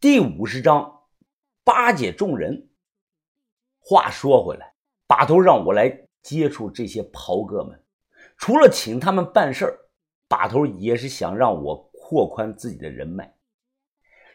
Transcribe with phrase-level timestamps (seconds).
[0.00, 1.00] 第五十章，
[1.62, 2.70] 巴结众人。
[3.78, 4.72] 话说回来，
[5.06, 7.78] 把头让我来接触这些袍哥们，
[8.38, 9.78] 除了请他们办事儿，
[10.26, 13.34] 把头也是想让我扩宽自己的人脉。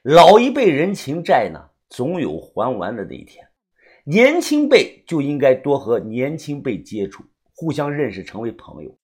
[0.04, 1.60] 老一辈人情债呢，
[1.90, 3.44] 总有还完的那一天。
[4.04, 7.24] 年轻辈就应该多和年轻辈接触，
[7.56, 8.96] 互相认识，成为朋友，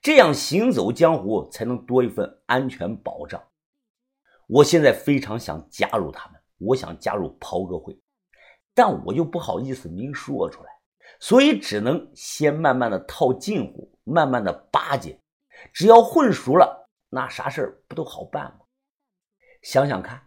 [0.00, 3.42] 这样行走江湖才能多一份安全保障。
[4.46, 7.98] 我现在非常想加入他们，我想加入袍哥会，
[8.74, 10.70] 但我又不好意思明说出来，
[11.18, 15.18] 所以只能先慢慢的套近乎，慢慢的巴结。
[15.72, 18.60] 只要混熟了，那啥事儿不都好办吗？
[19.62, 20.22] 想想看，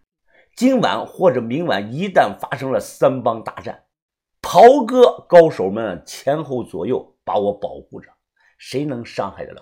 [0.56, 3.86] 今晚或者明晚一旦发生了三帮大战，
[4.42, 8.10] 袍哥高手们前后左右把我保护着，
[8.58, 9.62] 谁能伤害得了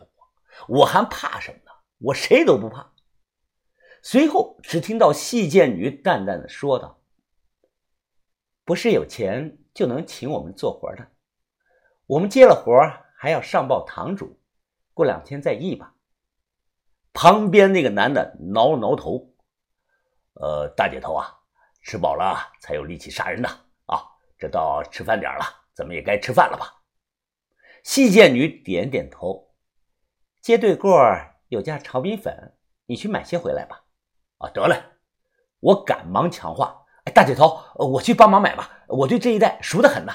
[0.67, 0.79] 我？
[0.79, 1.71] 我还怕什么呢？
[1.97, 2.89] 我谁都不怕。
[4.07, 7.01] 随后，只听到细贱女淡淡的说道
[8.63, 11.09] ：“不是有钱就能请我们做活的，
[12.05, 12.71] 我们接了活
[13.17, 14.39] 还要上报堂主，
[14.93, 15.95] 过两天再议吧。”
[17.13, 19.33] 旁边那个男的挠了挠头
[20.39, 21.39] ：“呃，大姐头啊，
[21.81, 23.49] 吃饱了才有力气杀人的
[23.87, 24.05] 啊！
[24.37, 26.83] 这到吃饭点了，咱们也该吃饭了吧？”
[27.81, 29.55] 细贱女点点头
[30.41, 30.95] ：“街对过
[31.47, 33.81] 有家炒米粉，你去买些回来吧。”
[34.53, 34.81] 得嘞！
[35.59, 40.13] 我赶忙抢话：“哎，大姐头，我去帮忙买吧，我对这一带熟得很呐。”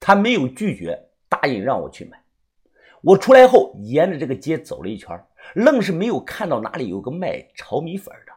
[0.00, 2.22] 他没有拒绝，答应让我去买。
[3.02, 5.16] 我出来后，沿着这个街走了一圈，
[5.54, 8.32] 愣是没有看到哪里有个卖炒米粉的。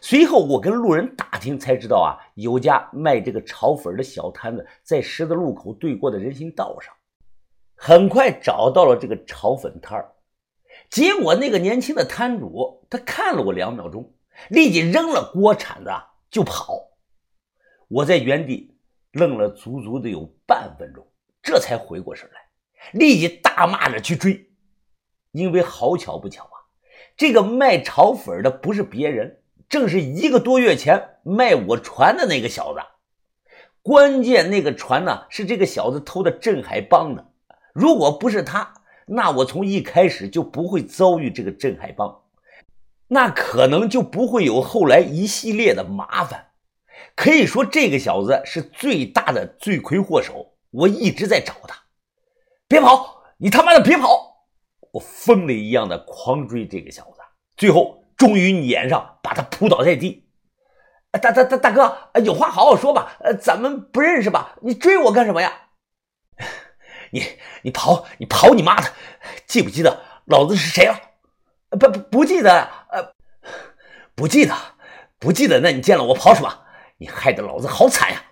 [0.00, 6.94] 随后，我跟路人打听，才知道啊，有家卖这个炒粉的小摊子在十字路口对过的人行道上。
[7.76, 10.12] 很快找到了这个炒粉摊儿，
[10.90, 14.12] 结果那个年轻的摊主，他看了我两秒钟。
[14.48, 15.90] 立即扔了锅铲子
[16.30, 16.88] 就跑，
[17.88, 18.76] 我在原地
[19.12, 21.06] 愣了足足的有半分钟，
[21.42, 22.40] 这才回过神来，
[22.92, 24.48] 立即大骂着去追。
[25.32, 26.56] 因为好巧不巧啊，
[27.16, 32.80] 这个卖炒粉的不是别人，正是一个多月前卖我船的那个小子。
[33.82, 37.32] 关键那个船呢，是这个小子偷的镇海帮的。
[37.72, 38.74] 如果不是他，
[39.06, 42.22] 那我从一开始就不会遭遇这个镇海帮。
[43.12, 46.52] 那可能就不会有后来一系列的麻烦。
[47.16, 50.54] 可以说，这个小子是最大的罪魁祸首。
[50.70, 51.76] 我一直在找他，
[52.68, 53.22] 别跑！
[53.38, 54.46] 你他妈的别跑！
[54.92, 57.18] 我疯了一样的狂追这个小子，
[57.56, 60.28] 最后终于撵上，把他扑倒在地。
[61.10, 64.56] 大大大大哥，有话好好说吧，呃，咱们不认识吧？
[64.62, 65.52] 你追我干什么呀？
[67.10, 67.24] 你
[67.62, 68.92] 你跑你跑你妈的！
[69.48, 70.96] 记不记得老子是谁了？
[71.70, 72.68] 不不不记得，
[74.20, 74.54] 不记得，
[75.18, 75.60] 不记得。
[75.60, 76.64] 那你见了我跑什么？
[76.98, 78.22] 你害得老子好惨呀！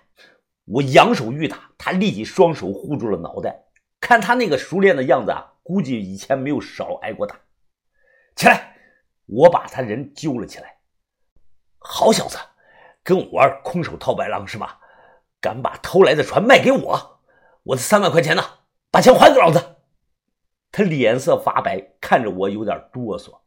[0.65, 3.63] 我扬手欲打，他立即双手护住了脑袋。
[3.99, 7.39] 看他那个熟练的样子啊，估计以前没有少挨过打。
[8.35, 8.75] 起来，
[9.25, 10.77] 我把他人揪了起来。
[11.79, 12.37] 好小子，
[13.03, 14.79] 跟我玩空手套白狼是吧？
[15.41, 17.19] 敢把偷来的船卖给我？
[17.63, 18.43] 我的三万块钱呢？
[18.91, 19.77] 把钱还给老子！
[20.71, 23.39] 他脸色发白，看着我有点哆嗦。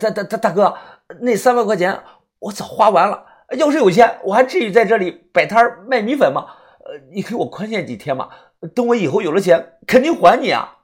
[0.00, 0.74] 大大大大哥，
[1.20, 2.02] 那三万块钱
[2.38, 3.26] 我早花完了。
[3.58, 6.46] 要是有钱，我还至于在这里摆摊卖米粉吗？
[6.84, 8.30] 呃，你给我宽限几天嘛。
[8.74, 10.78] 等我以后有了钱，肯定还你啊！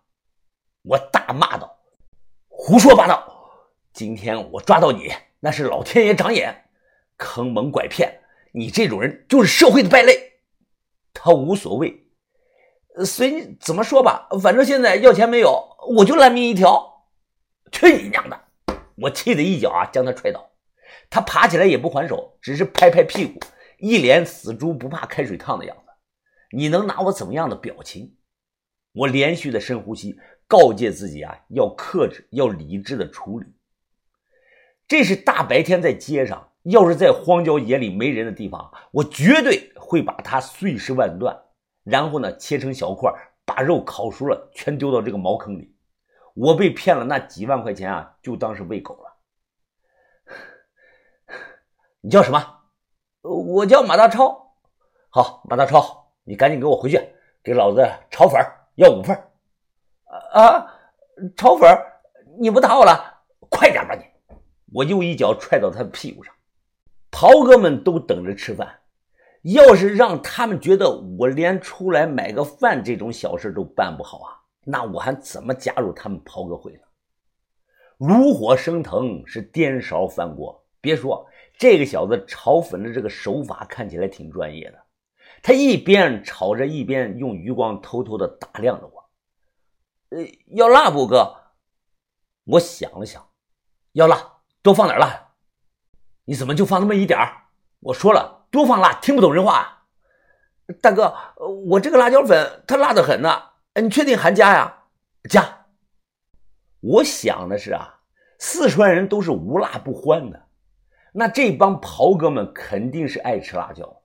[0.82, 1.78] 我大骂道
[2.48, 3.24] ：“胡说八道！
[3.92, 6.64] 今天我抓到你，那是老天爷长眼。
[7.16, 8.20] 坑蒙拐骗，
[8.52, 10.40] 你这种人就是社会的败类。”
[11.14, 12.04] 他无所谓。
[13.04, 17.06] 随你怎么说吧，反正现在要钱没有，我就烂命一条。
[17.70, 18.40] 去你娘的！
[19.02, 20.50] 我气得一脚啊，将他踹倒。
[21.10, 23.38] 他爬起来也不还手，只是拍拍屁股，
[23.78, 25.82] 一脸死猪不怕开水烫的样子。
[26.56, 28.16] 你能拿我怎么样的表情？
[28.92, 33.46] 我连续的深呼吸，告诫自己啊，要克制，要理智的处理。
[34.88, 41.38] 这是大白天在街上，要是在荒郊野岭没人的地方，我绝对会把他碎尸万段。
[41.84, 43.12] 然后呢，切成小块，
[43.44, 45.74] 把肉烤熟了，全丢到这个茅坑里。
[46.38, 49.12] 我被骗了那几万块钱啊，就当是喂狗了。
[52.00, 52.60] 你叫什么？
[53.22, 54.54] 我叫马大超。
[55.10, 57.00] 好，马大超，你赶紧给我回去，
[57.42, 58.40] 给老子炒粉
[58.76, 59.16] 要五份。
[60.32, 60.64] 啊，
[61.36, 61.68] 炒粉
[62.38, 63.22] 你不打我了？
[63.50, 64.04] 快点吧你！
[64.72, 66.32] 我又一脚踹到他的屁股上。
[67.10, 68.78] 袍哥们都等着吃饭。
[69.42, 74.38] 要是让他们觉得我连出来买个饭这种小事都办不好啊，
[74.70, 76.80] 那我还怎么加入他们袍哥会呢？
[77.96, 81.26] 炉火升腾是颠勺翻锅，别说
[81.56, 84.78] 这个小子炒粉的这个手法看起来挺专业的。
[85.42, 89.10] 他一边炒着，一边用余光偷偷的打量着我。
[90.10, 91.34] 呃，要辣不，哥？
[92.44, 93.26] 我想了想，
[93.92, 95.32] 要辣，多放点辣。
[96.26, 97.18] 你怎么就放那么一点
[97.80, 99.86] 我说了，多放辣，听不懂人话。
[100.82, 101.16] 大哥，
[101.68, 103.47] 我这个辣椒粉它辣的很呢，
[103.80, 104.84] 你确定还加呀？
[105.28, 105.66] 加。
[106.80, 108.00] 我想的是啊，
[108.38, 110.46] 四川人都是无辣不欢的，
[111.12, 114.02] 那这帮袍哥们肯定是爱吃辣椒。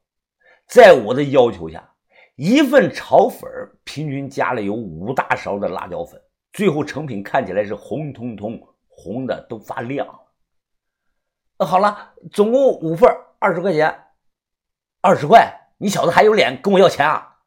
[0.66, 1.88] 在我的要求下，
[2.36, 3.50] 一份炒粉
[3.84, 6.20] 平均加了有五大勺的辣椒粉，
[6.52, 11.66] 最后成品看起来是红彤彤，红的都发亮了。
[11.66, 13.10] 好了，总共五份，
[13.40, 14.04] 二十块钱。
[15.02, 17.38] 二十块，你小子还有脸跟我要钱啊？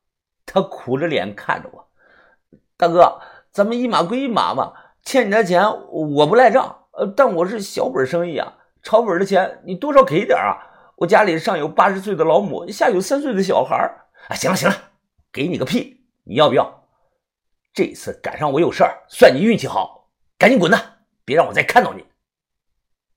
[0.45, 1.86] 他苦着脸看着我，
[2.77, 3.21] 大哥，
[3.51, 8.53] 咱们一码归一码嘛，欠你的钱我不赖账，呃，但我是小本生意啊，
[8.83, 10.61] 炒粉的钱你多少给点啊。
[10.97, 13.77] 我家里上有八十岁的老母，下有三岁的小孩
[14.29, 14.75] 啊，行了行了，
[15.33, 16.05] 给你个屁！
[16.25, 16.89] 你要不要？
[17.73, 20.81] 这次赶上我有事儿，算你运气好，赶紧滚蛋，
[21.25, 22.05] 别让我再看到你。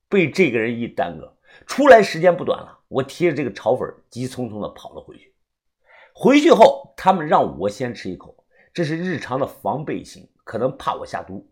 [0.07, 2.79] 被这个人一耽搁，出来时间不短了。
[2.87, 5.33] 我提着这个炒粉，急匆匆的跑了回去。
[6.13, 8.38] 回去后，他们让我先吃一口，
[8.73, 11.49] 这是日常的防备心，可能怕我下毒。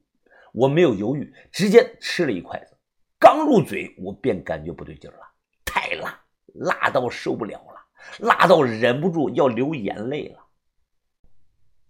[0.54, 2.78] 我没有犹豫，直接吃了一筷子。
[3.20, 5.18] 刚入嘴，我便感觉不对劲了。
[5.66, 6.20] 太辣，
[6.54, 7.82] 辣到受不了了，
[8.20, 10.40] 辣到忍不住要流眼泪了。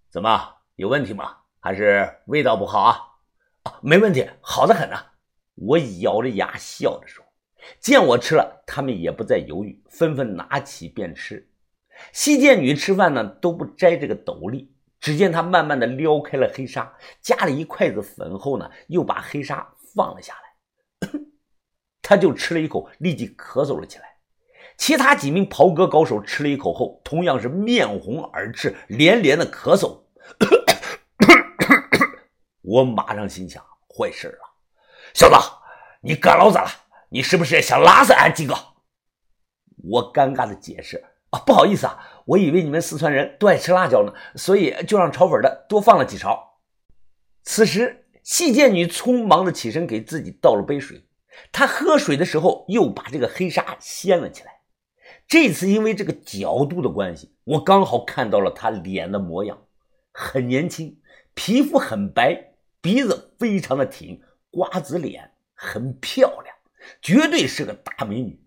[0.10, 1.38] 怎么有问题吗？
[1.60, 2.98] 还是味道不好啊？
[3.64, 4.96] 啊，没问题，好的很呢。
[5.56, 7.26] 我咬着牙笑着说。
[7.80, 11.50] 见我吃了，他们也不再犹豫，纷纷拿起便吃。
[12.14, 14.72] 西涧女吃饭呢都不摘这个斗笠，
[15.08, 19.66] 只见他慢慢的撩开了黑纱，夹了一筷子粉后呢，又把黑纱
[19.96, 21.10] 放了下来。
[22.04, 24.18] 他就吃了一口，立即咳嗽了起来。
[24.76, 29.98] 其他几名袍哥高手吃了一口后，同样是面红耳赤，连连的咳嗽。
[32.62, 34.40] 我马上心想：坏事了，
[35.14, 35.36] 小子，
[36.02, 36.68] 你干老子了？
[37.08, 38.54] 你是不是想拉死俺几个？
[39.90, 41.02] 我尴尬的解释：
[41.32, 46.60] 啊，不好意思啊，我以为你们四川人都爱吃辣椒呢，所以就让炒粉的多放了几勺。
[47.44, 51.06] 此时，细贱女匆忙的起身给自己倒了杯水。
[51.52, 54.54] 她喝水的时候，又把这个黑纱掀了起来。
[55.28, 59.58] 这次因为这个角度的关系，我刚好看到了她脸的模样，
[60.14, 61.00] 很年轻，
[61.34, 66.56] 皮肤很白，鼻子非常的挺，瓜子脸，很漂亮，
[67.02, 68.42] 绝对是个大美女。